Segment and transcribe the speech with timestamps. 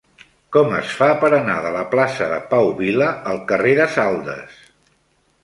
[0.55, 4.59] Com es fa per anar de la plaça de Pau Vila al carrer de Saldes?